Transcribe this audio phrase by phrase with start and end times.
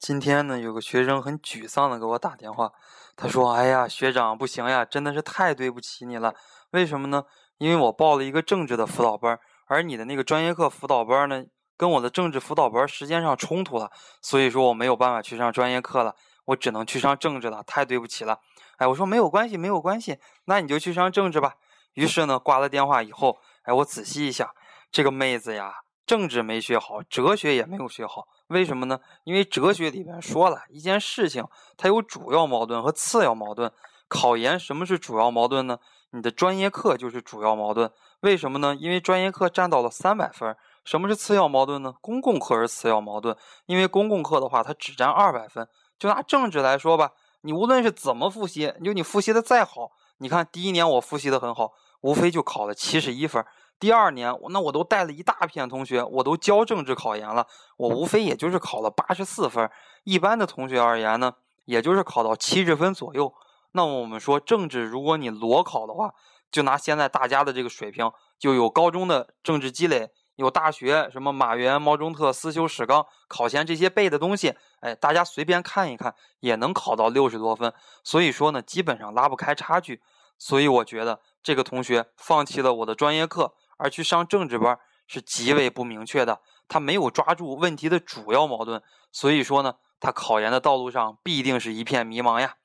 [0.00, 2.72] 今天呢，有个学生很沮丧的给我打电话，
[3.14, 6.34] 他说：“哎呀，学长不行呀，真的是太对不起你了。
[6.70, 7.24] 为什么呢？
[7.58, 11.44] 因为我报了一个政治的辅导班，而你的那个专业课辅导班呢，
[11.76, 13.90] 跟我的政治辅导班时间上冲突了，
[14.22, 16.14] 所以说我没有办法去上专业课了，
[16.46, 18.38] 我只能去上政治了，太对不起了。”
[18.78, 21.56] 哎，我说没有关系，没有关系，那你就去上政治吧。
[21.92, 24.48] 于是呢，挂了电话以后，哎，我仔细一想，
[24.90, 25.74] 这个妹子呀。
[26.10, 28.98] 政治没学好，哲学也没有学好，为什么呢？
[29.22, 31.46] 因为哲学里边说了一件事情，
[31.76, 33.70] 它有主要矛盾和次要矛盾。
[34.08, 35.78] 考研什么是主要矛盾呢？
[36.10, 37.92] 你的专业课就是主要矛盾。
[38.22, 38.74] 为什么呢？
[38.74, 40.56] 因为专业课占到了三百分。
[40.84, 41.94] 什么是次要矛盾呢？
[42.00, 45.68] 公共课是次要矛盾，因为公共课的话它只占二百分。
[45.96, 51.70] 就拿政治来说吧，你无论是怎么复习，就你复习的再好，你看第一年我复习的很好，
[52.00, 53.46] 无非就考了七十一分。
[53.80, 57.46] 第二年，那我都带了一大片同学，我都教政治考研了，
[57.78, 59.68] 我无非也就是考了八十四分。
[60.04, 61.34] 一般的同学而言呢，
[61.64, 63.32] 也就是考到七十分左右。
[63.72, 66.12] 那么我们说政治，如果你裸考的话，
[66.52, 77.72] 就拿现在大家的这个水平，就有高中的政治积累，有大学什么马原、毛中特、思修史纲，考前这些背的东西，哎，大家随便看一看，也能考到六十多分。
[78.04, 80.02] 所以说呢，基本上拉不开差距。
[80.38, 83.54] 所以我觉得这个同学放弃了我的专业课。
[83.80, 92.56] 而去上政治班是极为不明确的，他没有抓住问题的主要矛盾，所以说呢，他考研的道路上必定是一片迷茫呀。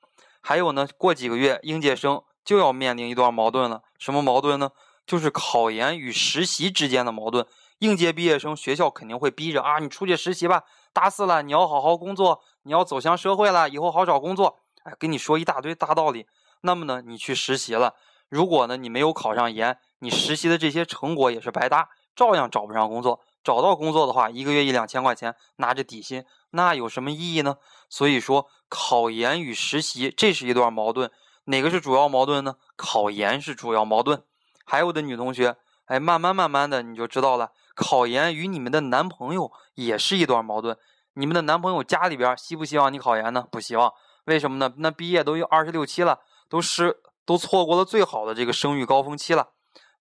[0.41, 4.71] 还有呢，过几个月应届生就要面临一段矛盾了，什么矛盾呢？
[5.07, 7.47] 就是考研与实习之间的矛盾。
[7.79, 10.63] 应届毕业生学校肯定会逼着啊，你出去实习吧，
[10.93, 14.59] 大四了你要好好工作，你要走向社会了，以后好找工作。
[14.83, 16.27] 哎，跟你说一大堆大道理。
[16.61, 17.95] 那么呢，你去实习了，
[18.29, 19.77] 如果呢你没有考上研。
[19.99, 23.21] 你实习的这些成果也是白搭，照样找不上工作。
[23.43, 27.57] 找到工作的话，一个月一两千块钱，拿着底薪，那有什么意义呢？
[27.89, 31.11] 所以说，考研与实习这是一段矛盾，
[31.43, 32.55] 哪个是主要矛盾呢？
[32.75, 34.23] 考研是主要矛盾。
[34.65, 35.55] 还有的女同学，
[35.85, 40.75] 哎，慢慢慢慢的你就知道了，考研与你们的男朋友也是一段矛盾。
[41.13, 43.47] 你们的男朋友家里边希不希望你考研呢？
[43.51, 43.93] 不希望。
[44.25, 44.73] 为什么呢？
[44.77, 46.19] 那毕业都有二十六七了，
[46.49, 46.97] 都是
[47.27, 49.49] 都错过了最好的这个生育高峰期了。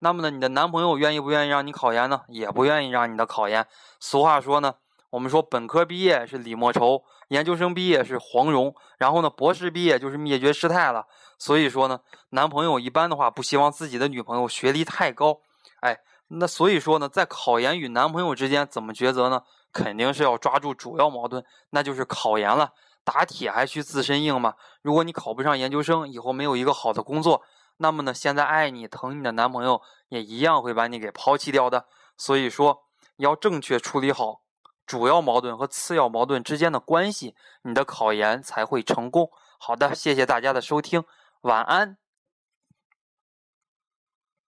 [0.04, 2.20] 那么呢，你的男朋友愿意不愿意让你考研呢？
[2.28, 3.66] 也不愿意让你的考研。
[3.98, 4.74] 俗话说呢，
[5.08, 11.06] 我们说本科毕业是李莫愁，研究生毕业是黄蓉，然后呢，博士毕业就是灭绝师太了。
[11.38, 15.38] 所以说呢，男朋友一般的话不希望自己的女朋友学历太高。
[15.80, 15.98] 哎，
[16.28, 19.40] 那所以说呢，在考研与男朋友之间怎么抉择呢？
[19.72, 22.72] 肯定是要抓住主要矛盾，那就是考研了。
[23.04, 24.52] 打铁还需自身硬嘛。
[24.82, 27.40] 如果你考不上研究生，以后没有一个好的工作。
[27.76, 31.86] 那么呢，现在爱你疼你的男朋友也一样会把你给抛弃掉的。
[32.16, 32.84] 所以说，
[33.16, 34.42] 要正确处理好
[34.86, 39.30] 主要矛盾和次要矛盾之间的关系，你的考研才会成功。
[39.58, 41.04] 好的，谢谢大家的收听，
[41.40, 42.03] 晚安。